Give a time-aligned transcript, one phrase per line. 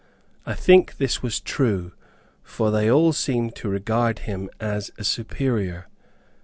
[0.47, 1.91] I think this was true,
[2.41, 5.89] for they all seemed to regard him as a superior.